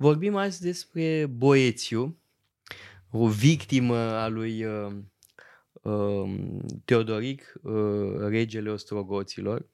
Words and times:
Vorbim 0.00 0.36
azi 0.36 0.60
despre 0.60 1.26
Boețiu, 1.26 2.18
o 3.10 3.28
victimă 3.28 3.96
a 3.96 4.28
lui 4.28 4.64
uh, 4.64 4.92
uh, 5.82 6.30
Teodoric, 6.84 7.52
uh, 7.62 8.28
regele 8.28 8.70
ostrogoților, 8.70 9.66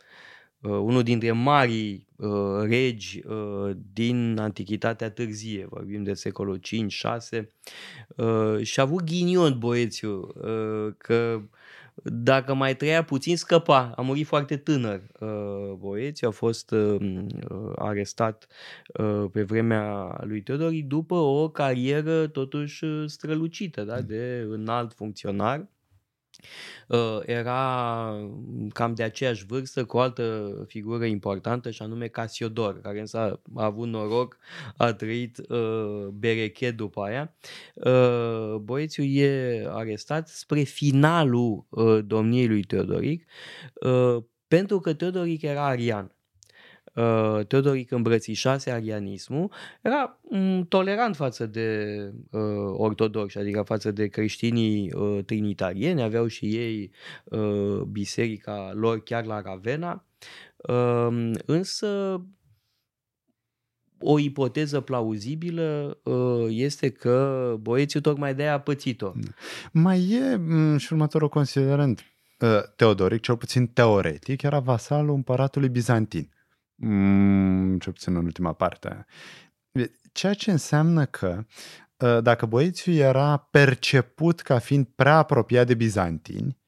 uh, 0.60 0.70
unul 0.70 1.02
dintre 1.02 1.32
marii 1.32 2.06
uh, 2.16 2.62
regi 2.62 3.22
uh, 3.26 3.76
din 3.92 4.38
Antichitatea 4.38 5.10
târzie, 5.10 5.66
vorbim 5.70 6.02
de 6.02 6.14
secolul 6.14 6.60
5-6, 7.38 7.44
uh, 8.16 8.62
și 8.62 8.80
a 8.80 8.82
avut 8.82 9.04
ghinion 9.04 9.58
Boețiu, 9.58 10.28
uh, 10.34 10.94
că 10.96 11.42
dacă 12.02 12.54
mai 12.54 12.76
trăia 12.76 13.04
puțin, 13.04 13.36
scăpa. 13.36 13.92
A 13.96 14.02
murit 14.02 14.26
foarte 14.26 14.56
tânăr. 14.56 15.02
Uh, 15.20 15.72
Boețiu 15.78 16.28
a 16.28 16.30
fost 16.30 16.70
uh, 16.70 16.96
uh, 17.00 17.72
arestat 17.76 18.46
uh, 18.98 19.24
pe 19.32 19.42
vremea 19.42 20.18
lui 20.20 20.42
Teodoric 20.42 20.86
după 20.86 21.14
o 21.14 21.48
carieră 21.48 22.26
totuși 22.26 22.84
uh, 22.84 23.04
strălucită 23.06 23.82
da? 23.82 24.00
de 24.00 24.46
înalt 24.48 24.92
funcționar 24.92 25.58
Uh, 25.58 25.73
era 27.24 28.28
cam 28.72 28.94
de 28.94 29.02
aceeași 29.02 29.46
vârstă 29.46 29.84
cu 29.84 29.96
o 29.96 30.00
altă 30.00 30.54
figură 30.66 31.04
importantă 31.04 31.70
și 31.70 31.82
anume 31.82 32.06
Casiodor, 32.06 32.80
care 32.80 33.00
însă 33.00 33.40
a 33.54 33.64
avut 33.64 33.88
noroc, 33.88 34.36
a 34.76 34.92
trăit 34.92 35.38
uh, 35.48 36.06
berechet 36.12 36.76
după 36.76 37.02
aia. 37.02 37.34
Uh, 37.74 38.54
Boețiu 38.60 39.04
e 39.04 39.66
arestat 39.68 40.28
spre 40.28 40.62
finalul 40.62 41.66
uh, 41.68 41.98
domniei 42.06 42.48
lui 42.48 42.62
Teodoric, 42.62 43.26
uh, 43.74 44.22
pentru 44.48 44.80
că 44.80 44.94
Teodoric 44.94 45.42
era 45.42 45.66
arian. 45.66 46.13
Uh, 46.94 47.46
Teodoric 47.46 47.90
îmbrățișase 47.90 48.70
arianismul, 48.70 49.50
era 49.82 50.18
um, 50.22 50.64
tolerant 50.68 51.16
față 51.16 51.46
de 51.46 51.98
uh, 52.30 52.40
ortodoxi, 52.76 53.38
adică 53.38 53.62
față 53.62 53.90
de 53.90 54.06
creștinii 54.06 54.92
uh, 54.92 55.24
trinitarieni, 55.24 56.02
aveau 56.02 56.26
și 56.26 56.44
ei 56.44 56.90
uh, 57.24 57.80
biserica 57.80 58.72
lor 58.74 59.02
chiar 59.02 59.24
la 59.24 59.40
Ravenna, 59.40 60.04
uh, 60.56 61.30
însă 61.46 62.20
o 64.00 64.18
ipoteză 64.18 64.80
plauzibilă 64.80 65.98
uh, 66.02 66.46
este 66.48 66.90
că 66.90 67.56
Boețiu 67.60 68.00
tocmai 68.00 68.34
de-aia 68.34 68.52
a 68.52 68.60
pățit-o. 68.60 69.12
Da. 69.14 69.30
Mai 69.72 70.10
e 70.10 70.36
mm, 70.36 70.76
și 70.76 70.92
următorul 70.92 71.28
considerent. 71.28 72.04
Uh, 72.40 72.48
Teodoric, 72.76 73.20
cel 73.20 73.36
puțin 73.36 73.66
teoretic, 73.66 74.42
era 74.42 74.58
vasalul 74.58 75.14
împăratului 75.14 75.68
bizantin. 75.68 76.28
Mm, 76.74 77.78
ce 77.78 77.90
puțin 77.90 78.16
în 78.16 78.24
ultima 78.24 78.52
parte. 78.52 79.06
Ceea 80.12 80.34
ce 80.34 80.50
înseamnă 80.50 81.04
că 81.04 81.44
ă, 82.00 82.20
dacă 82.20 82.46
Boețiu 82.46 82.92
era 82.92 83.36
perceput 83.36 84.40
ca 84.40 84.58
fiind 84.58 84.86
prea 84.94 85.16
apropiat 85.16 85.66
de 85.66 85.74
bizantini, 85.74 86.58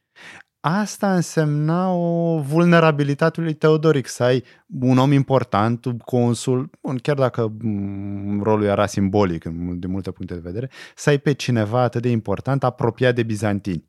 asta 0.60 1.14
însemna 1.14 1.90
o 1.92 2.40
vulnerabilitate 2.40 3.40
lui 3.40 3.54
Teodoric, 3.54 4.06
să 4.06 4.22
ai 4.22 4.44
un 4.80 4.98
om 4.98 5.12
important, 5.12 5.86
consul, 6.04 6.70
bun, 6.82 6.96
chiar 6.96 7.16
dacă 7.16 7.52
mm, 7.60 8.42
rolul 8.42 8.64
era 8.64 8.86
simbolic 8.86 9.44
din 9.78 9.90
multe 9.90 10.10
puncte 10.10 10.34
de 10.34 10.40
vedere, 10.40 10.70
să 10.94 11.08
ai 11.08 11.18
pe 11.18 11.32
cineva 11.32 11.80
atât 11.80 12.02
de 12.02 12.08
important 12.08 12.64
apropiat 12.64 13.14
de 13.14 13.22
bizantini. 13.22 13.88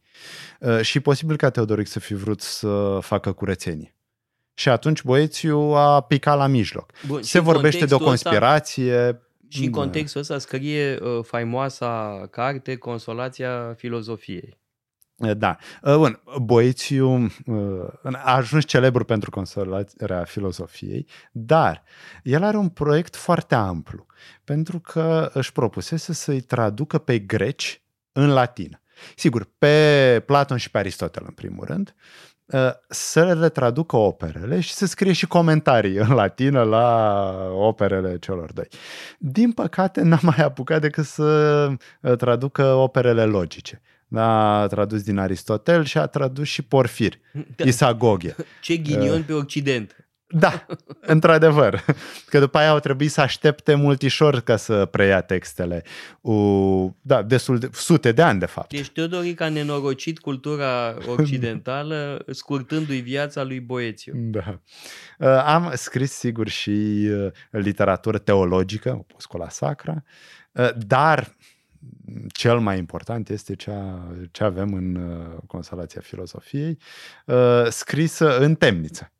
Ă, 0.61 0.81
și 0.81 0.99
posibil 0.99 1.35
ca 1.35 1.49
Teodoric 1.49 1.87
să 1.87 1.99
fi 1.99 2.13
vrut 2.13 2.41
să 2.41 2.99
facă 3.01 3.31
curățenie. 3.31 3.96
Și 4.57 4.69
atunci 4.69 5.03
Boețiu 5.03 5.59
a 5.59 6.01
picat 6.01 6.37
la 6.37 6.47
mijloc. 6.47 6.91
Bun, 7.07 7.21
Se 7.21 7.39
vorbește 7.39 7.85
de 7.85 7.93
o 7.93 7.97
conspirație. 7.97 9.07
Ăsta, 9.07 9.21
și 9.47 9.63
în 9.63 9.71
contextul 9.71 10.21
ăsta 10.21 10.37
scrie 10.37 10.99
uh, 11.01 11.23
faimoasa 11.23 12.27
carte 12.31 12.75
Consolația 12.75 13.73
filozofiei. 13.73 14.57
Da. 15.15 15.57
Uh, 15.81 15.95
bun, 15.95 16.21
Boețiu 16.41 17.23
uh, 17.23 17.31
a 18.11 18.35
ajuns 18.35 18.65
celebru 18.65 19.05
pentru 19.05 19.29
consolarea 19.29 20.23
filozofiei, 20.23 21.07
dar 21.31 21.83
el 22.23 22.43
are 22.43 22.57
un 22.57 22.69
proiect 22.69 23.15
foarte 23.15 23.55
amplu, 23.55 24.05
pentru 24.43 24.79
că 24.79 25.29
își 25.33 25.51
propusese 25.51 26.13
să-i 26.13 26.41
traducă 26.41 26.97
pe 26.97 27.19
greci 27.19 27.81
în 28.11 28.33
latină. 28.33 28.81
Sigur, 29.15 29.49
pe 29.57 30.23
Platon 30.25 30.57
și 30.57 30.71
pe 30.71 30.77
Aristotel, 30.77 31.23
în 31.25 31.33
primul 31.33 31.65
rând, 31.65 31.95
Uh, 31.97 32.36
să 32.89 33.35
le 33.39 33.49
traducă 33.49 33.95
operele 33.95 34.59
și 34.59 34.73
să 34.73 34.85
scrie 34.85 35.13
și 35.13 35.27
comentarii 35.27 35.95
în 35.95 36.13
latină 36.13 36.63
la 36.63 37.35
operele 37.53 38.17
celor 38.19 38.53
doi. 38.53 38.67
Din 39.17 39.51
păcate 39.51 40.01
n-am 40.01 40.19
mai 40.21 40.37
apucat 40.37 40.81
decât 40.81 41.05
să 41.05 41.69
uh, 42.01 42.15
traducă 42.15 42.63
operele 42.63 43.23
logice. 43.25 43.81
A 44.15 44.65
tradus 44.69 45.03
din 45.03 45.17
Aristotel 45.17 45.83
și 45.83 45.97
a 45.97 46.05
tradus 46.05 46.47
și 46.47 46.61
Porfir, 46.61 47.13
da. 47.55 47.63
Isagoghe. 47.65 48.35
Ce 48.61 48.75
ghinion 48.75 49.19
uh, 49.19 49.25
pe 49.25 49.33
Occident! 49.33 50.06
Da, 50.29 50.65
într-adevăr. 51.13 51.85
Că 52.29 52.39
după 52.39 52.57
aia 52.57 52.69
au 52.69 52.79
trebuit 52.79 53.11
să 53.11 53.21
aștepte 53.21 53.75
multișor 53.75 54.39
ca 54.39 54.55
să 54.55 54.85
preia 54.85 55.21
textele. 55.21 55.83
U, 56.21 56.97
da, 57.01 57.23
destul 57.23 57.57
de, 57.57 57.69
sute 57.73 58.11
de 58.11 58.21
ani, 58.21 58.39
de 58.39 58.45
fapt. 58.45 58.69
Deci 58.69 58.89
Teodoric 58.89 59.41
a 59.41 59.49
nenorocit 59.49 60.19
cultura 60.19 60.97
occidentală, 61.05 62.23
scurtându-i 62.29 62.99
viața 62.99 63.43
lui 63.43 63.59
Boețiu. 63.59 64.13
Da. 64.15 64.59
Uh, 65.19 65.27
am 65.27 65.71
scris, 65.75 66.11
sigur, 66.11 66.47
și 66.47 67.07
uh, 67.11 67.31
literatură 67.49 68.17
teologică, 68.17 68.89
Opuscola 68.89 69.49
Sacra, 69.49 70.03
uh, 70.51 70.69
dar 70.87 71.35
cel 72.27 72.59
mai 72.59 72.77
important 72.77 73.29
este 73.29 73.55
cea, 73.55 74.07
ce 74.31 74.43
avem 74.43 74.73
în 74.73 74.99
Consolația 75.47 76.01
Filozofiei, 76.01 76.77
scrisă 77.69 78.37
în 78.37 78.55
temniță 78.55 79.11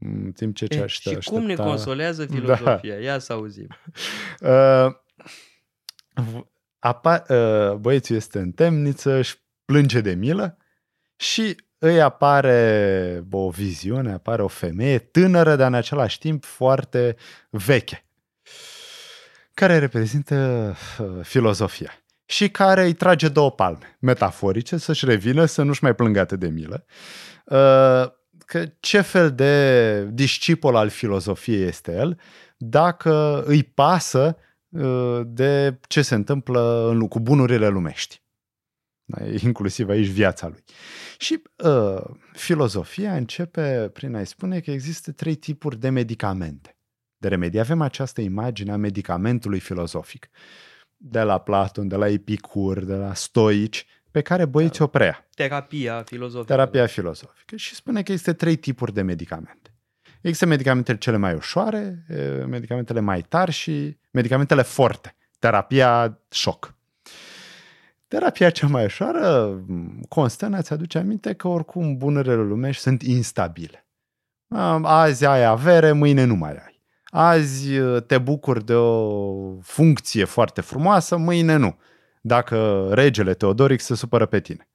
în 0.00 0.32
timp 0.32 0.54
ce 0.54 0.66
ce 0.66 0.80
aștept, 0.80 1.00
Și 1.00 1.08
aștepta... 1.08 1.38
cum 1.38 1.46
ne 1.46 1.54
consolează 1.54 2.24
da. 2.26 2.34
filozofia? 2.34 2.94
Da. 2.94 3.00
Ia 3.00 3.18
să 3.18 3.32
auzim. 3.32 3.66
Uh, 4.40 4.94
apa, 6.78 7.24
uh, 7.28 7.72
băiețul 7.72 8.16
este 8.16 8.38
în 8.38 8.50
temniță, 8.50 9.12
își 9.12 9.36
plânge 9.64 10.00
de 10.00 10.14
milă 10.14 10.56
și 11.16 11.56
îi 11.78 12.00
apare 12.00 13.24
o 13.30 13.50
viziune, 13.50 14.12
apare 14.12 14.42
o 14.42 14.48
femeie 14.48 14.98
tânără, 14.98 15.56
dar 15.56 15.66
în 15.66 15.74
același 15.74 16.18
timp 16.18 16.44
foarte 16.44 17.16
veche, 17.50 18.04
care 19.54 19.78
reprezintă 19.78 20.76
uh, 20.98 21.06
filozofia 21.22 22.02
și 22.24 22.50
care 22.50 22.84
îi 22.84 22.92
trage 22.92 23.28
două 23.28 23.50
palme 23.50 23.96
metaforice 24.00 24.76
să-și 24.76 25.04
revină, 25.04 25.44
să 25.44 25.62
nu-și 25.62 25.82
mai 25.82 25.94
plângă 25.94 26.20
atât 26.20 26.38
de 26.38 26.48
milă. 26.48 26.84
Uh, 27.44 28.16
că 28.48 28.66
ce 28.80 29.00
fel 29.00 29.34
de 29.34 30.04
discipol 30.12 30.76
al 30.76 30.88
filozofiei 30.88 31.62
este 31.62 31.92
el 31.92 32.20
dacă 32.56 33.42
îi 33.46 33.62
pasă 33.62 34.36
uh, 34.68 35.20
de 35.26 35.78
ce 35.88 36.02
se 36.02 36.14
întâmplă 36.14 36.88
în, 36.90 37.08
cu 37.08 37.20
bunurile 37.20 37.68
lumești. 37.68 38.22
Da, 39.04 39.26
inclusiv 39.26 39.88
aici 39.88 40.06
viața 40.06 40.48
lui. 40.48 40.64
Și 41.18 41.42
uh, 41.64 42.04
filozofia 42.32 43.16
începe 43.16 43.90
prin 43.92 44.14
a-i 44.14 44.26
spune 44.26 44.60
că 44.60 44.70
există 44.70 45.12
trei 45.12 45.34
tipuri 45.34 45.78
de 45.78 45.88
medicamente. 45.88 46.78
De 47.16 47.28
remedii 47.28 47.60
avem 47.60 47.80
această 47.80 48.20
imagine 48.20 48.72
a 48.72 48.76
medicamentului 48.76 49.60
filozofic. 49.60 50.28
De 50.96 51.22
la 51.22 51.38
Platon, 51.38 51.88
de 51.88 51.96
la 51.96 52.08
Epicur, 52.08 52.84
de 52.84 52.94
la 52.94 53.14
stoici, 53.14 53.86
pe 54.18 54.24
care 54.24 54.44
băieții 54.44 54.78
da. 54.78 54.84
o 54.84 54.88
prea. 54.88 55.26
Terapia 55.34 56.02
filozofică. 56.02 56.52
Terapia 56.52 56.86
filozofică. 56.86 57.56
Și 57.56 57.74
spune 57.74 58.02
că 58.02 58.12
există 58.12 58.32
trei 58.32 58.56
tipuri 58.56 58.92
de 58.94 59.02
medicamente. 59.02 59.74
Există 60.20 60.46
medicamentele 60.46 60.98
cele 60.98 61.16
mai 61.16 61.34
ușoare, 61.34 62.04
medicamentele 62.48 63.00
mai 63.00 63.22
tari 63.22 63.52
și 63.52 63.98
medicamentele 64.10 64.62
forte. 64.62 65.16
Terapia 65.38 66.18
șoc. 66.30 66.74
Terapia 68.08 68.50
cea 68.50 68.66
mai 68.66 68.84
ușoară 68.84 69.54
constă 70.08 70.46
în 70.46 70.54
a-ți 70.54 70.72
aduce 70.72 70.98
aminte 70.98 71.32
că 71.32 71.48
oricum 71.48 71.96
bunurile 71.96 72.34
lumești 72.34 72.82
sunt 72.82 73.02
instabile. 73.02 73.86
Azi 74.82 75.24
ai 75.24 75.44
avere, 75.44 75.92
mâine 75.92 76.24
nu 76.24 76.34
mai 76.34 76.50
ai. 76.50 76.80
Azi 77.04 77.68
te 78.06 78.18
bucuri 78.18 78.64
de 78.64 78.74
o 78.74 79.60
funcție 79.60 80.24
foarte 80.24 80.60
frumoasă, 80.60 81.16
mâine 81.16 81.56
nu 81.56 81.76
dacă 82.20 82.88
regele 82.92 83.34
Teodoric 83.34 83.80
se 83.80 83.94
supără 83.94 84.26
pe 84.26 84.40
tine. 84.40 84.68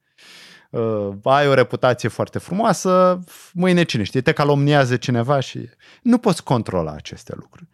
Uh, 0.70 1.10
ai 1.22 1.48
o 1.48 1.54
reputație 1.54 2.08
foarte 2.08 2.38
frumoasă, 2.38 3.20
mâine 3.52 3.82
cine 3.82 4.02
știe, 4.02 4.20
te 4.20 4.32
calomniază 4.32 4.96
cineva 4.96 5.40
și 5.40 5.68
nu 6.02 6.18
poți 6.18 6.42
controla 6.42 6.92
aceste 6.92 7.32
lucruri. 7.36 7.68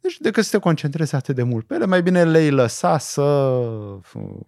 Deci 0.00 0.18
decât 0.18 0.44
să 0.44 0.50
te 0.50 0.62
concentrezi 0.62 1.14
atât 1.14 1.34
de 1.34 1.42
mult 1.42 1.66
pe 1.66 1.74
ele, 1.74 1.86
mai 1.86 2.02
bine 2.02 2.24
le-ai 2.24 2.50
lăsa 2.50 2.98
să 2.98 3.22
uh, 3.22 4.40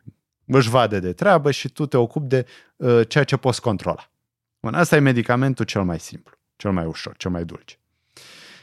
își 0.47 0.69
vadă 0.69 0.99
de 0.99 1.13
treabă 1.13 1.51
și 1.51 1.69
tu 1.69 1.87
te 1.87 1.97
ocupi 1.97 2.27
de 2.27 2.47
uh, 2.77 3.09
ceea 3.09 3.25
ce 3.25 3.37
poți 3.37 3.61
controla. 3.61 4.11
Bun, 4.61 4.75
asta 4.75 4.97
e 4.97 4.99
medicamentul 4.99 5.65
cel 5.65 5.83
mai 5.83 6.01
simplu, 6.01 6.37
cel 6.57 6.73
mai 6.73 6.87
ușor, 6.87 7.17
cel 7.17 7.31
mai 7.31 7.45
dulce. 7.45 7.79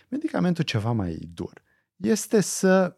Medicamentul 0.10 0.64
ceva 0.64 0.92
mai 0.92 1.18
dur 1.34 1.62
este 1.96 2.42
să 2.42 2.86
mm, 2.88 2.98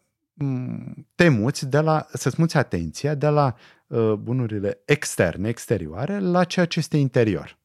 te 1.14 1.28
muți 1.28 1.68
de 1.68 1.80
la, 1.80 2.06
să-ți 2.12 2.36
muți 2.38 2.56
atenția 2.56 3.14
de 3.14 3.28
la 3.28 3.56
uh, 3.86 4.12
bunurile 4.12 4.82
externe, 4.84 5.48
exterioare, 5.48 6.18
la 6.18 6.44
ceea 6.44 6.66
ce 6.66 6.78
este 6.78 6.96
interior. 6.96 7.58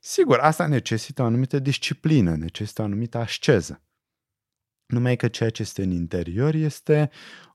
Sigur, 0.00 0.38
asta 0.38 0.66
necesită 0.66 1.22
o 1.22 1.24
anumită 1.24 1.58
disciplină, 1.58 2.36
necesită 2.36 2.82
o 2.82 2.84
anumită 2.84 3.18
asceză. 3.18 3.82
Numai 4.86 5.16
că 5.16 5.28
ceea 5.28 5.50
ce 5.50 5.62
este 5.62 5.82
în 5.82 5.90
interior 5.90 6.54
este 6.54 7.10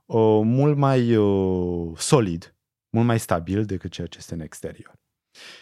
uh, 0.06 0.42
mult 0.44 0.78
mai 0.78 1.16
uh, 1.16 1.98
solid, 1.98 2.56
mult 2.90 3.06
mai 3.06 3.20
stabil 3.20 3.66
decât 3.66 3.92
ceea 3.92 4.08
ce 4.08 4.18
este 4.18 4.34
în 4.34 4.40
exterior. 4.40 5.00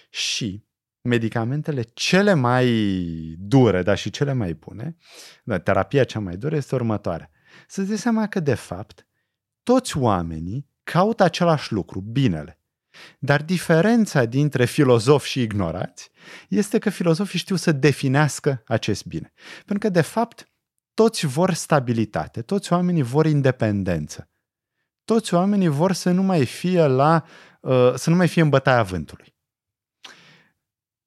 Și 0.10 0.68
medicamentele 1.02 1.82
cele 1.82 2.34
mai 2.34 2.68
dure, 3.40 3.84
dar 3.84 3.98
și 3.98 4.10
cele 4.10 4.34
mai 4.34 4.54
bune, 4.54 4.96
da, 5.44 5.60
terapia 5.60 6.04
cea 6.04 6.20
mai 6.20 6.38
dură 6.38 6.56
este 6.56 6.76
următoarea. 6.76 7.32
Să-ți 7.72 7.88
dai 7.88 7.98
seama 7.98 8.28
că, 8.28 8.40
de 8.40 8.54
fapt, 8.54 9.08
toți 9.64 9.98
oamenii 9.98 10.70
caută 10.84 11.24
același 11.24 11.74
lucru, 11.74 12.00
binele. 12.02 12.60
Dar 13.20 13.44
diferența 13.44 14.26
dintre 14.26 14.66
filozofi 14.66 15.30
și 15.30 15.42
ignorați 15.42 16.10
este 16.48 16.80
că 16.80 16.90
filozofii 16.90 17.40
știu 17.40 17.56
să 17.56 17.72
definească 17.72 18.64
acest 18.66 19.06
bine. 19.06 19.34
Pentru 19.66 19.78
că, 19.78 19.90
de 19.90 20.02
fapt, 20.02 20.50
toți 20.94 21.26
vor 21.26 21.54
stabilitate, 21.54 22.42
toți 22.42 22.74
oamenii 22.74 23.02
vor 23.02 23.26
independență. 23.26 24.30
Toți 25.06 25.34
oamenii 25.34 25.68
vor 25.68 25.92
să 25.92 26.12
nu 26.12 26.24
mai 26.24 26.46
fie 26.46 26.86
la, 26.86 27.24
uh, 27.62 27.94
să 27.96 28.10
nu 28.10 28.16
mai 28.16 28.28
fie 28.28 28.42
în 28.42 28.50
bătaia 28.50 28.84
vântului. 28.84 29.36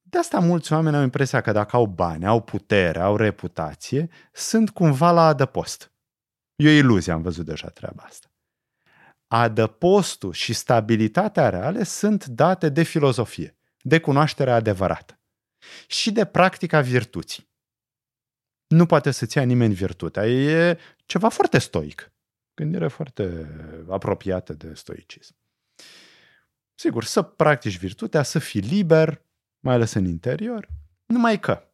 De 0.01 0.17
asta 0.17 0.39
mulți 0.39 0.73
oameni 0.73 0.95
au 0.95 1.01
impresia 1.01 1.41
că 1.41 1.51
dacă 1.51 1.75
au 1.75 1.85
bani, 1.85 2.25
au 2.25 2.41
putere, 2.41 2.99
au 2.99 3.15
reputație, 3.15 4.09
sunt 4.31 4.69
cumva 4.69 5.11
la 5.11 5.25
adăpost. 5.25 5.92
E 6.63 6.69
o 6.69 6.71
iluzie, 6.71 7.11
am 7.11 7.21
văzut 7.21 7.45
deja 7.45 7.69
treaba 7.69 8.03
asta. 8.03 8.27
Adăpostul 9.27 10.33
și 10.33 10.53
stabilitatea 10.53 11.49
reale 11.49 11.83
sunt 11.83 12.25
date 12.25 12.69
de 12.69 12.83
filozofie, 12.83 13.57
de 13.81 13.99
cunoaștere 13.99 14.51
adevărată 14.51 15.19
și 15.87 16.11
de 16.11 16.25
practica 16.25 16.81
virtuții. 16.81 17.51
Nu 18.67 18.85
poate 18.85 19.11
să-ți 19.11 19.37
ia 19.37 19.43
nimeni 19.43 19.73
virtutea. 19.73 20.27
E 20.27 20.77
ceva 21.05 21.29
foarte 21.29 21.57
stoic. 21.57 22.11
Gândire 22.53 22.87
foarte 22.87 23.49
apropiată 23.89 24.53
de 24.53 24.73
stoicism. 24.73 25.35
Sigur, 26.75 27.03
să 27.03 27.21
practici 27.21 27.77
virtutea, 27.77 28.23
să 28.23 28.39
fii 28.39 28.61
liber, 28.61 29.21
mai 29.59 29.73
ales 29.73 29.93
în 29.93 30.05
interior, 30.05 30.67
numai 31.05 31.39
că. 31.39 31.67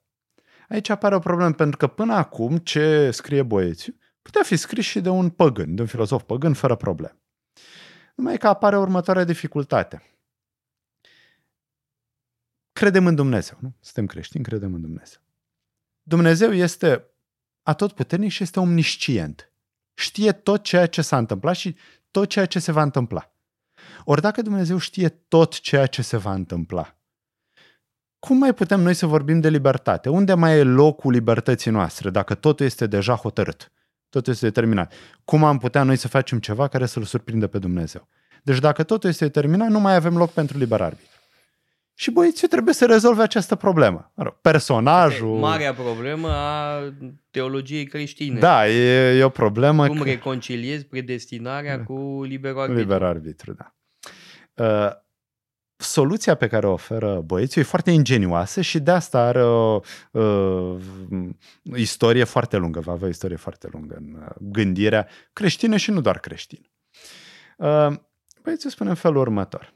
Aici 0.69 0.89
apare 0.89 1.15
o 1.15 1.19
problemă, 1.19 1.53
pentru 1.53 1.77
că 1.77 1.87
până 1.87 2.13
acum 2.13 2.57
ce 2.57 3.11
scrie 3.11 3.43
Boețiu 3.43 3.98
putea 4.31 4.43
fi 4.43 4.55
scris 4.55 4.85
și 4.85 4.99
de 5.01 5.09
un 5.09 5.29
păgân, 5.29 5.75
de 5.75 5.81
un 5.81 5.87
filozof 5.87 6.23
păgân, 6.23 6.53
fără 6.53 6.75
probleme. 6.75 7.17
Numai 8.15 8.37
că 8.37 8.47
apare 8.47 8.77
următoarea 8.77 9.23
dificultate. 9.23 10.03
Credem 12.71 13.05
în 13.05 13.15
Dumnezeu, 13.15 13.57
nu? 13.61 13.73
Suntem 13.79 14.05
creștini, 14.05 14.43
credem 14.43 14.73
în 14.73 14.81
Dumnezeu. 14.81 15.21
Dumnezeu 16.03 16.53
este 16.53 17.05
atotputernic 17.63 18.31
și 18.31 18.43
este 18.43 18.59
omniscient. 18.59 19.51
Știe 19.93 20.31
tot 20.31 20.63
ceea 20.63 20.85
ce 20.85 21.01
s-a 21.01 21.17
întâmplat 21.17 21.55
și 21.55 21.75
tot 22.11 22.29
ceea 22.29 22.45
ce 22.45 22.59
se 22.59 22.71
va 22.71 22.81
întâmpla. 22.81 23.33
Ori 24.03 24.21
dacă 24.21 24.41
Dumnezeu 24.41 24.77
știe 24.77 25.09
tot 25.09 25.59
ceea 25.59 25.85
ce 25.85 26.01
se 26.01 26.17
va 26.17 26.33
întâmpla, 26.33 26.97
cum 28.19 28.37
mai 28.37 28.53
putem 28.53 28.79
noi 28.79 28.93
să 28.93 29.05
vorbim 29.05 29.39
de 29.39 29.49
libertate? 29.49 30.09
Unde 30.09 30.33
mai 30.33 30.57
e 30.57 30.63
locul 30.63 31.11
libertății 31.11 31.71
noastre 31.71 32.09
dacă 32.09 32.35
totul 32.35 32.65
este 32.65 32.87
deja 32.87 33.15
hotărât? 33.15 33.71
Totul 34.09 34.33
este 34.33 34.45
determinat. 34.45 34.93
Cum 35.23 35.43
am 35.43 35.57
putea 35.57 35.83
noi 35.83 35.95
să 35.95 36.07
facem 36.07 36.39
ceva 36.39 36.67
care 36.67 36.85
să-L 36.85 37.03
surprindă 37.03 37.47
pe 37.47 37.57
Dumnezeu? 37.59 38.07
Deci 38.43 38.59
dacă 38.59 38.83
totul 38.83 39.09
este 39.09 39.25
determinat, 39.25 39.69
nu 39.69 39.79
mai 39.79 39.95
avem 39.95 40.17
loc 40.17 40.31
pentru 40.31 40.57
liber 40.57 40.81
arbitru. 40.81 41.17
Și 41.93 42.11
băieții 42.11 42.47
trebuie 42.47 42.73
să 42.73 42.85
rezolve 42.85 43.21
această 43.21 43.55
problemă. 43.55 44.13
Personajul... 44.41 45.37
Marea 45.37 45.73
problemă 45.73 46.29
a 46.29 46.79
teologiei 47.31 47.85
creștine. 47.85 48.39
Da, 48.39 48.69
e, 48.69 49.17
e 49.17 49.23
o 49.23 49.29
problemă... 49.29 49.87
Cum 49.87 49.97
că... 49.97 50.03
reconciliezi 50.03 50.85
predestinarea 50.85 51.77
da. 51.77 51.83
cu 51.83 52.23
liberul 52.23 52.59
arbitru. 52.59 52.81
Liber 52.81 53.03
arbitru, 53.03 53.53
da. 53.53 53.73
Uh, 54.53 54.91
soluția 55.81 56.35
pe 56.35 56.47
care 56.47 56.67
o 56.67 56.71
oferă 56.71 57.21
băieții 57.21 57.61
e 57.61 57.63
foarte 57.63 57.91
ingenioasă 57.91 58.61
și 58.61 58.79
de 58.79 58.91
asta 58.91 59.19
are 59.19 59.43
o 59.43 59.79
uh, 60.11 60.77
istorie 61.75 62.23
foarte 62.23 62.57
lungă, 62.57 62.79
va 62.79 62.91
avea 62.91 63.07
o 63.07 63.09
istorie 63.09 63.35
foarte 63.35 63.67
lungă 63.71 63.95
în 63.95 64.13
uh, 64.13 64.35
gândirea 64.39 65.07
creștină 65.33 65.77
și 65.77 65.91
nu 65.91 66.01
doar 66.01 66.19
creștină. 66.19 66.65
Uh, 67.57 67.93
băieții 68.41 68.71
spune 68.71 68.89
în 68.89 68.95
felul 68.95 69.17
următor. 69.17 69.73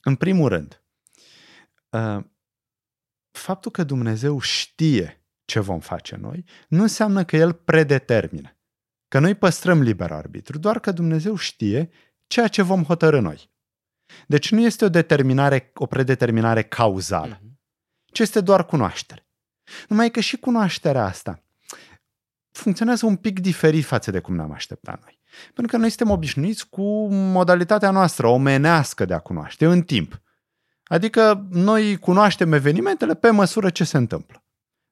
În 0.00 0.14
primul 0.14 0.48
rând, 0.48 0.82
uh, 1.90 2.24
faptul 3.30 3.70
că 3.70 3.84
Dumnezeu 3.84 4.40
știe 4.40 5.24
ce 5.44 5.60
vom 5.60 5.80
face 5.80 6.16
noi, 6.16 6.44
nu 6.68 6.82
înseamnă 6.82 7.24
că 7.24 7.36
El 7.36 7.52
predetermină. 7.52 8.56
Că 9.08 9.18
noi 9.18 9.34
păstrăm 9.34 9.82
liber 9.82 10.10
arbitru, 10.10 10.58
doar 10.58 10.80
că 10.80 10.92
Dumnezeu 10.92 11.36
știe 11.36 11.90
ceea 12.26 12.48
ce 12.48 12.62
vom 12.62 12.84
hotărâ 12.84 13.20
noi. 13.20 13.50
Deci 14.26 14.50
nu 14.50 14.60
este 14.60 14.84
o 14.84 14.88
determinare, 14.88 15.70
o 15.74 15.86
predeterminare 15.86 16.62
cauzală, 16.62 17.36
uh-huh. 17.36 18.12
ci 18.12 18.18
este 18.18 18.40
doar 18.40 18.66
cunoaștere. 18.66 19.26
Numai 19.88 20.10
că 20.10 20.20
și 20.20 20.36
cunoașterea 20.36 21.04
asta 21.04 21.42
funcționează 22.50 23.06
un 23.06 23.16
pic 23.16 23.40
diferit 23.40 23.84
față 23.84 24.10
de 24.10 24.18
cum 24.18 24.34
ne-am 24.34 24.52
așteptat 24.52 25.00
noi. 25.02 25.18
Pentru 25.54 25.72
că 25.72 25.76
noi 25.76 25.88
suntem 25.88 26.10
obișnuiți 26.10 26.68
cu 26.68 27.08
modalitatea 27.12 27.90
noastră 27.90 28.26
omenească 28.26 29.04
de 29.04 29.14
a 29.14 29.18
cunoaște 29.18 29.66
în 29.66 29.82
timp. 29.82 30.22
Adică 30.84 31.46
noi 31.50 31.96
cunoaștem 31.96 32.52
evenimentele 32.52 33.14
pe 33.14 33.30
măsură 33.30 33.70
ce 33.70 33.84
se 33.84 33.96
întâmplă. 33.96 34.44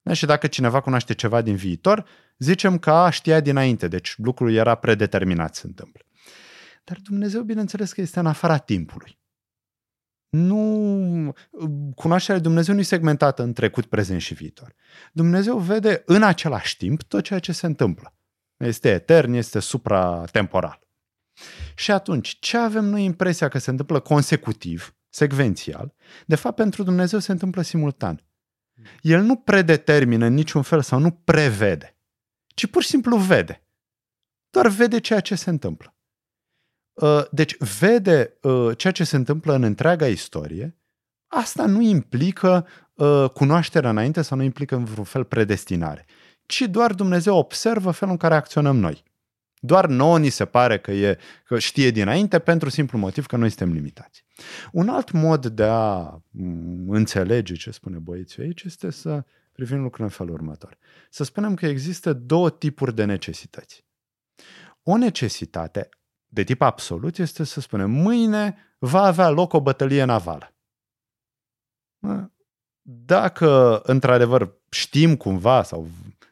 Da? 0.03 0.13
Și 0.13 0.27
dacă 0.27 0.47
cineva 0.47 0.81
cunoaște 0.81 1.15
ceva 1.15 1.41
din 1.43 1.57
viitor, 1.57 2.05
zicem 2.39 2.79
că 2.79 2.91
a, 2.91 3.11
știa 3.11 3.41
dinainte, 3.41 3.89
deci 3.89 4.15
lucrul 4.17 4.55
era 4.55 4.75
predeterminat 4.75 5.55
să 5.55 5.67
întâmple. 5.67 6.08
Dar 6.89 6.99
Dumnezeu, 7.03 7.43
bineînțeles 7.43 7.93
că 7.93 8.01
este 8.01 8.19
în 8.19 8.27
afara 8.27 8.59
timpului. 8.59 9.19
Nu, 10.29 11.35
cunoașterea 11.95 12.35
lui 12.35 12.45
Dumnezeu 12.45 12.75
nu 12.75 12.81
e 12.81 12.85
segmentată 12.85 13.43
în 13.43 13.53
trecut, 13.53 13.87
prezent 13.87 14.21
și 14.21 14.35
viitor. 14.35 14.75
Dumnezeu 15.13 15.59
vede 15.59 16.03
în 16.07 16.23
același 16.23 16.77
timp 16.77 17.03
tot 17.03 17.25
ceea 17.25 17.39
ce 17.39 17.53
se 17.53 17.67
întâmplă. 17.67 18.15
Este 18.57 18.91
etern, 18.91 19.33
este 19.33 19.59
supratemporal. 19.59 20.81
Și 21.75 21.91
atunci, 21.91 22.39
ce 22.41 22.57
avem 22.57 22.85
noi 22.85 23.05
impresia 23.05 23.49
că 23.49 23.59
se 23.59 23.71
întâmplă 23.71 24.01
consecutiv, 24.01 24.97
secvențial, 25.09 25.95
de 26.27 26.35
fapt 26.35 26.57
pentru 26.57 26.83
Dumnezeu 26.83 27.19
se 27.19 27.33
întâmplă 27.33 27.63
simultan. 27.63 28.27
El 29.01 29.23
nu 29.23 29.37
predetermină 29.37 30.27
în 30.27 30.35
niciun 30.35 30.63
fel 30.63 30.83
sau 30.83 30.99
nu 30.99 31.11
prevede, 31.11 31.99
ci 32.47 32.67
pur 32.67 32.83
și 32.83 32.89
simplu 32.89 33.17
vede. 33.17 33.63
Doar 34.51 34.69
vede 34.69 35.01
ceea 35.01 35.21
ce 35.21 35.35
se 35.35 35.51
întâmplă. 35.51 35.93
Uh, 37.01 37.25
deci 37.31 37.57
vede 37.79 38.37
uh, 38.43 38.77
ceea 38.77 38.93
ce 38.93 39.05
se 39.05 39.17
întâmplă 39.17 39.55
în 39.55 39.63
întreaga 39.63 40.07
istorie, 40.07 40.77
asta 41.27 41.67
nu 41.67 41.81
implică 41.81 42.67
uh, 42.95 43.31
cunoașterea 43.35 43.91
înainte 43.91 44.23
sau 44.23 44.37
nu 44.37 44.43
implică 44.43 44.75
în 44.75 44.85
vreun 44.85 45.05
fel 45.05 45.25
predestinare, 45.25 46.07
ci 46.47 46.61
doar 46.61 46.93
Dumnezeu 46.93 47.37
observă 47.37 47.91
felul 47.91 48.13
în 48.13 48.19
care 48.19 48.35
acționăm 48.35 48.77
noi. 48.77 49.03
Doar 49.61 49.87
nouă 49.87 50.19
ni 50.19 50.29
se 50.29 50.45
pare 50.45 50.79
că, 50.79 50.91
e, 50.93 51.19
că 51.45 51.59
știe 51.59 51.91
dinainte 51.91 52.39
pentru 52.39 52.69
simplu 52.69 52.99
motiv 52.99 53.27
că 53.27 53.37
noi 53.37 53.49
suntem 53.49 53.73
limitați. 53.73 54.25
Un 54.73 54.89
alt 54.89 55.11
mod 55.11 55.47
de 55.47 55.65
a 55.65 56.21
mm, 56.31 56.91
înțelege 56.91 57.55
ce 57.55 57.71
spune 57.71 57.99
băieții 57.99 58.43
aici 58.43 58.63
este 58.63 58.91
să 58.91 59.25
privim 59.53 59.77
lucrurile 59.77 60.05
în 60.05 60.11
felul 60.11 60.33
următor. 60.33 60.79
Să 61.11 61.25
spunem 61.25 61.55
că 61.55 61.67
există 61.67 62.13
două 62.13 62.51
tipuri 62.51 62.95
de 62.95 63.05
necesități. 63.05 63.85
O 64.83 64.97
necesitate 64.97 65.89
de 66.29 66.43
tip 66.43 66.63
absolut 66.63 67.19
este 67.19 67.45
să 67.45 67.61
spunem 67.61 67.91
mâine 67.91 68.57
va 68.79 69.03
avea 69.03 69.29
loc 69.29 69.53
o 69.53 69.61
bătălie 69.61 70.05
navală. 70.05 70.55
Dacă 72.83 73.81
într-adevăr 73.85 74.55
știm 74.71 75.17
cumva 75.17 75.63
sau 75.63 75.89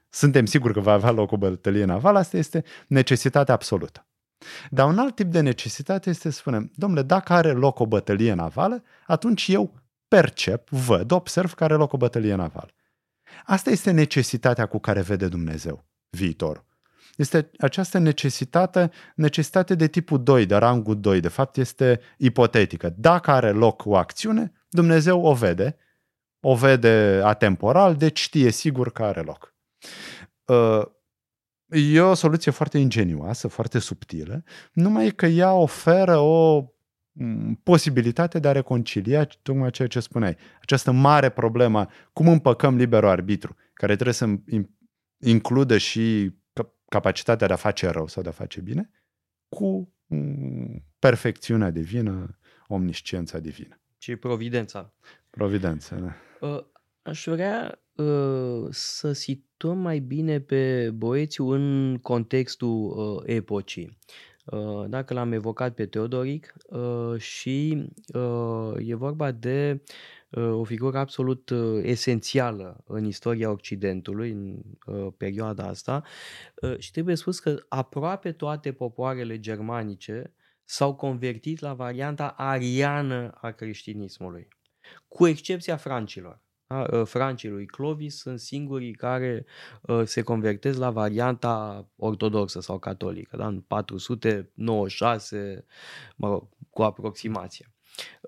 suntem 0.08 0.46
siguri 0.46 0.72
că 0.72 0.80
va 0.80 0.92
avea 0.92 1.10
loc 1.10 1.32
o 1.32 1.36
bătălie 1.36 1.84
navală, 1.84 2.18
asta 2.18 2.36
este 2.36 2.64
necesitatea 2.86 3.54
absolută. 3.54 4.06
Dar 4.70 4.88
un 4.88 4.98
alt 4.98 5.14
tip 5.14 5.30
de 5.30 5.40
necesitate 5.40 6.10
este 6.10 6.30
să 6.30 6.38
spunem, 6.38 6.72
domnule, 6.74 7.02
dacă 7.02 7.32
are 7.32 7.52
loc 7.52 7.78
o 7.78 7.86
bătălie 7.86 8.32
navală, 8.32 8.82
atunci 9.06 9.48
eu 9.48 9.82
percep, 10.08 10.68
văd, 10.68 11.10
observ 11.10 11.52
că 11.52 11.64
are 11.64 11.74
loc 11.74 11.92
o 11.92 11.96
bătălie 11.96 12.34
navală. 12.34 12.70
Asta 13.44 13.70
este 13.70 13.90
necesitatea 13.90 14.66
cu 14.66 14.78
care 14.78 15.00
vede 15.00 15.28
Dumnezeu 15.28 15.84
viitorul 16.10 16.64
este 17.16 17.50
această 17.58 17.98
necesitate, 17.98 18.90
necesitate 19.14 19.74
de 19.74 19.86
tipul 19.86 20.22
2, 20.22 20.46
de 20.46 20.56
rangul 20.56 21.00
2, 21.00 21.20
de 21.20 21.28
fapt 21.28 21.56
este 21.56 22.00
ipotetică. 22.18 22.94
Dacă 22.96 23.30
are 23.30 23.50
loc 23.50 23.84
o 23.84 23.96
acțiune, 23.96 24.52
Dumnezeu 24.68 25.24
o 25.24 25.34
vede, 25.34 25.76
o 26.40 26.54
vede 26.54 27.20
atemporal, 27.24 27.96
deci 27.96 28.20
știe 28.20 28.50
sigur 28.50 28.92
că 28.92 29.02
are 29.04 29.20
loc. 29.20 29.54
Uh, 30.44 30.94
E 31.68 32.00
o 32.00 32.14
soluție 32.14 32.50
foarte 32.50 32.78
ingenioasă, 32.78 33.48
foarte 33.48 33.78
subtilă, 33.78 34.44
numai 34.72 35.10
că 35.10 35.26
ea 35.26 35.52
oferă 35.52 36.18
o 36.18 36.64
posibilitate 37.62 38.38
de 38.38 38.48
a 38.48 38.52
reconcilia 38.52 39.28
tocmai 39.42 39.70
ceea 39.70 39.88
ce 39.88 40.00
spuneai. 40.00 40.36
Această 40.60 40.90
mare 40.90 41.28
problemă, 41.28 41.88
cum 42.12 42.28
împăcăm 42.28 42.76
liberul 42.76 43.08
arbitru, 43.08 43.56
care 43.72 43.94
trebuie 43.94 44.14
să 44.14 44.26
includă 45.20 45.78
și 45.78 46.32
capacitatea 46.88 47.46
de 47.46 47.52
a 47.52 47.56
face 47.56 47.88
rău 47.88 48.06
sau 48.06 48.22
de 48.22 48.28
a 48.28 48.32
face 48.32 48.60
bine, 48.60 48.90
cu 49.48 49.92
perfecțiunea 50.98 51.70
divină, 51.70 52.38
omnisciența 52.68 53.38
divină. 53.38 53.80
Și 53.98 54.16
providența. 54.16 54.92
Providența, 55.30 55.96
da. 55.96 56.14
Ă, 56.42 56.66
aș 57.02 57.24
vrea 57.26 57.80
uh, 57.94 58.66
să 58.70 59.12
situăm 59.12 59.78
mai 59.78 59.98
bine 59.98 60.40
pe 60.40 60.90
Boețiu 60.90 61.48
în 61.48 61.98
contextul 62.02 62.90
uh, 62.90 63.22
epocii. 63.26 63.98
Uh, 64.46 64.84
dacă 64.88 65.14
l-am 65.14 65.32
evocat 65.32 65.74
pe 65.74 65.86
Teodoric 65.86 66.54
uh, 66.66 67.20
și 67.20 67.86
uh, 68.14 68.72
e 68.78 68.94
vorba 68.94 69.30
de 69.30 69.82
o 70.30 70.64
figură 70.64 70.98
absolut 70.98 71.50
esențială 71.82 72.84
în 72.86 73.04
istoria 73.04 73.50
Occidentului 73.50 74.30
în 74.30 74.62
perioada 75.16 75.64
asta 75.66 76.02
și 76.78 76.90
trebuie 76.90 77.14
spus 77.14 77.38
că 77.38 77.64
aproape 77.68 78.32
toate 78.32 78.72
popoarele 78.72 79.40
germanice 79.40 80.34
s-au 80.64 80.94
convertit 80.94 81.60
la 81.60 81.74
varianta 81.74 82.28
ariană 82.28 83.30
a 83.40 83.50
creștinismului, 83.50 84.48
cu 85.08 85.26
excepția 85.26 85.76
francilor. 85.76 86.45
Da? 86.66 86.86
Ă, 86.92 87.04
francii 87.04 87.48
lui 87.48 87.66
Clovis 87.66 88.16
sunt 88.16 88.40
singurii 88.40 88.94
care 88.94 89.46
ă, 89.88 90.04
se 90.04 90.22
convertesc 90.22 90.78
la 90.78 90.90
varianta 90.90 91.86
ortodoxă 91.96 92.60
sau 92.60 92.78
catolică, 92.78 93.36
da? 93.36 93.46
în 93.46 93.60
496, 93.60 95.64
mă 96.16 96.28
rog, 96.28 96.48
cu 96.70 96.82
aproximație. 96.82 97.70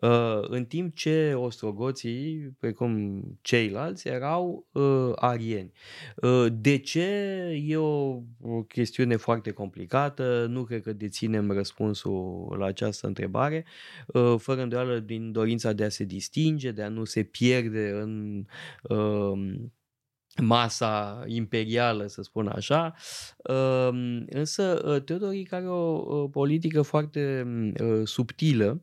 Uh, 0.01 0.41
în 0.41 0.65
timp 0.65 0.95
ce 0.95 1.35
ostrogoții, 1.35 2.55
precum 2.59 3.23
ceilalți, 3.41 4.09
erau 4.09 4.67
uh, 4.73 5.13
arieni. 5.15 5.73
Uh, 6.17 6.47
de 6.53 6.79
ce? 6.79 7.09
E 7.67 7.77
o, 7.77 8.23
o 8.41 8.63
chestiune 8.69 9.17
foarte 9.17 9.51
complicată, 9.51 10.47
nu 10.49 10.65
cred 10.65 10.83
că 10.83 10.93
deținem 10.93 11.51
răspunsul 11.51 12.57
la 12.59 12.67
această 12.67 13.07
întrebare, 13.07 13.65
uh, 14.07 14.35
fără 14.39 14.63
îndoială 14.63 14.99
din 14.99 15.33
dorința 15.33 15.73
de 15.73 15.85
a 15.85 15.89
se 15.89 16.05
distinge, 16.05 16.71
de 16.71 16.83
a 16.83 16.89
nu 16.89 17.05
se 17.05 17.23
pierde 17.23 17.91
în 17.91 18.45
uh, 18.83 19.55
masa 20.41 21.23
imperială, 21.27 22.07
să 22.07 22.23
spun 22.23 22.47
așa. 22.47 22.95
Uh, 23.37 24.23
însă 24.29 24.83
uh, 24.85 25.03
Teodoric 25.03 25.53
are 25.53 25.69
o 25.69 26.29
politică 26.29 26.83
foarte 26.83 27.47
uh, 27.81 28.01
subtilă 28.05 28.81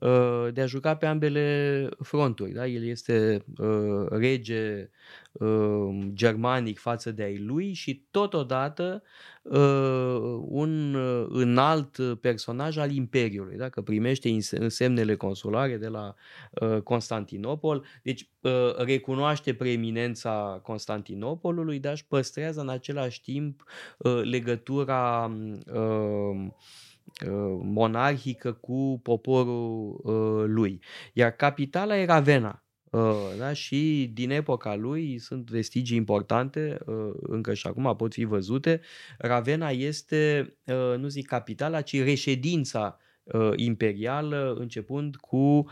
Uh, 0.00 0.48
de 0.52 0.60
a 0.60 0.66
juca 0.66 0.96
pe 0.96 1.06
ambele 1.06 1.88
fronturi. 2.02 2.52
Da? 2.52 2.66
El 2.66 2.84
este 2.84 3.44
uh, 3.58 4.06
rege 4.10 4.90
uh, 5.32 6.06
germanic 6.12 6.78
față 6.78 7.12
de 7.12 7.22
ai 7.22 7.38
lui 7.38 7.72
și 7.72 8.06
totodată 8.10 9.02
uh, 9.42 10.38
un 10.40 10.94
uh, 10.94 11.26
înalt 11.28 11.96
personaj 12.20 12.76
al 12.76 12.90
Imperiului, 12.90 13.56
da? 13.56 13.68
că 13.68 13.82
primește 13.82 14.36
însemnele 14.50 15.16
consulare 15.16 15.76
de 15.76 15.88
la 15.88 16.14
uh, 16.50 16.82
Constantinopol, 16.82 17.84
deci 18.02 18.28
uh, 18.40 18.76
recunoaște 18.76 19.54
preeminența 19.54 20.60
Constantinopolului, 20.62 21.78
dar 21.78 21.92
își 21.92 22.06
păstrează 22.06 22.60
în 22.60 22.68
același 22.68 23.22
timp 23.22 23.64
uh, 23.98 24.20
legătura 24.22 25.32
uh, 25.72 26.46
Uh, 27.26 27.60
monarhică 27.62 28.52
cu 28.52 29.00
poporul 29.02 30.00
uh, 30.02 30.44
lui. 30.46 30.82
Iar 31.12 31.30
capitala 31.30 31.98
e 31.98 32.04
Ravenna. 32.04 32.67
Uh, 32.90 33.34
da? 33.38 33.52
Și 33.52 34.10
din 34.14 34.30
epoca 34.30 34.74
lui 34.74 35.18
sunt 35.18 35.50
vestigii 35.50 35.96
importante, 35.96 36.78
încă 37.20 37.54
și 37.54 37.66
acum 37.66 37.96
pot 37.96 38.12
fi 38.12 38.24
văzute. 38.24 38.80
Ravenna 39.18 39.68
este, 39.68 40.54
nu 40.98 41.08
zic 41.08 41.26
capitala, 41.26 41.80
ci 41.80 42.02
reședința 42.02 42.98
imperială, 43.56 44.56
începând 44.58 45.16
cu 45.16 45.66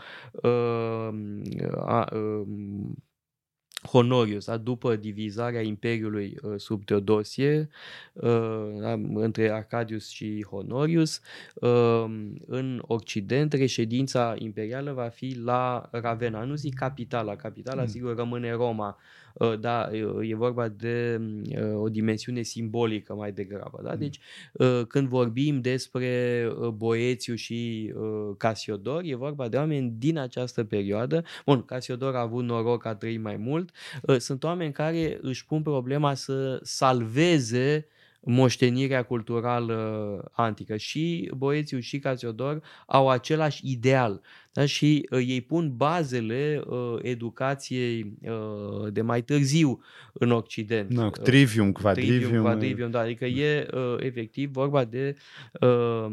Honorius, 3.83 4.45
da? 4.45 4.57
după 4.57 4.95
divizarea 4.95 5.61
Imperiului 5.61 6.37
uh, 6.41 6.53
sub 6.57 6.85
Teodosie, 6.85 7.69
uh, 8.13 8.67
da? 8.79 8.91
între 9.13 9.51
Arcadius 9.51 10.09
și 10.09 10.45
Honorius, 10.49 11.21
uh, 11.53 12.05
în 12.45 12.83
Occident, 12.87 13.53
reședința 13.53 14.35
imperială 14.37 14.91
va 14.91 15.07
fi 15.07 15.37
la 15.43 15.89
Ravenna. 15.91 16.43
Nu 16.43 16.55
zic 16.55 16.73
capitala, 16.73 17.35
capitala 17.35 17.81
mm. 17.81 17.87
sigur 17.87 18.15
rămâne 18.15 18.51
Roma, 18.51 18.97
Uh, 18.97 19.26
da, 19.59 19.89
e 20.21 20.35
vorba 20.35 20.67
de 20.67 21.21
uh, 21.21 21.81
o 21.81 21.89
dimensiune 21.89 22.41
simbolică 22.41 23.13
mai 23.13 23.31
degrabă. 23.31 23.79
Da? 23.83 23.91
Mm. 23.91 23.99
Deci, 23.99 24.19
uh, 24.51 24.81
când 24.87 25.07
vorbim 25.07 25.61
despre 25.61 26.43
Boețiu 26.73 27.35
și 27.35 27.93
Casiodor, 28.37 29.01
e 29.05 29.15
vorba 29.15 29.47
de 29.47 29.57
oameni 29.57 29.93
din 29.97 30.17
această 30.17 30.63
perioadă. 30.63 31.23
Bun, 31.45 31.63
Casiodor 31.65 32.15
a 32.15 32.21
avut 32.21 32.43
noroc, 32.43 32.85
a 32.85 32.95
trăit 32.95 33.21
mai 33.21 33.37
mult. 33.37 33.69
Sunt 34.17 34.43
oameni 34.43 34.73
care 34.73 35.17
își 35.21 35.45
pun 35.45 35.61
problema 35.61 36.13
să 36.13 36.59
salveze 36.63 37.87
moștenirea 38.19 39.03
culturală 39.03 40.31
antică. 40.31 40.77
Și 40.77 41.31
Boețiu 41.37 41.79
și 41.79 41.99
Casiodor 41.99 42.63
au 42.85 43.09
același 43.09 43.71
ideal. 43.71 44.21
Da? 44.51 44.65
Și 44.65 45.07
uh, 45.11 45.23
ei 45.27 45.41
pun 45.41 45.73
bazele 45.75 46.61
uh, 46.67 46.95
educației 47.01 48.17
uh, 48.21 48.91
de 48.93 49.01
mai 49.01 49.21
târziu 49.21 49.81
în 50.13 50.31
Occident. 50.31 50.89
No, 50.89 51.09
trivium, 51.09 51.71
quadrivium. 51.71 52.19
Trivium, 52.19 52.43
quadrivium, 52.43 52.91
da. 52.91 52.99
Adică 52.99 53.25
e 53.25 53.67
uh, 53.73 53.95
efectiv 53.99 54.51
vorba 54.51 54.85
de 54.85 55.15
uh, 55.61 56.05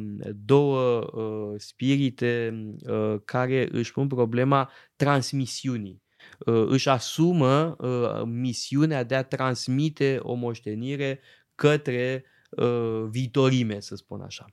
două 0.45 1.11
uh, 1.13 1.55
spirite 1.57 2.55
uh, 2.87 3.15
care 3.25 3.69
își 3.73 3.93
pun 3.93 4.07
problema 4.07 4.71
transmisiunii 4.97 6.03
uh, 6.39 6.65
își 6.67 6.89
asumă 6.89 7.77
uh, 7.79 8.23
misiunea 8.25 9.03
de 9.03 9.15
a 9.15 9.23
transmite 9.23 10.19
o 10.23 10.35
moștenire 10.35 11.21
către 11.55 12.25
uh, 12.51 13.05
viitorime, 13.11 13.81
să 13.81 13.97
spun 13.97 14.21
așa. 14.21 14.47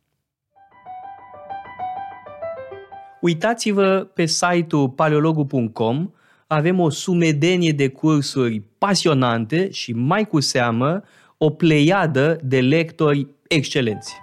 Uitați-vă 3.21 4.09
pe 4.13 4.25
site-ul 4.25 4.89
paleologu.com, 4.89 6.11
avem 6.47 6.79
o 6.79 6.89
sumedenie 6.89 7.71
de 7.71 7.87
cursuri 7.87 8.59
pasionante 8.77 9.71
și 9.71 9.93
mai 9.93 10.27
cu 10.27 10.39
seamă 10.39 11.03
o 11.37 11.49
pleiadă 11.49 12.39
de 12.43 12.61
lectori 12.61 13.27
excelenți. 13.47 14.13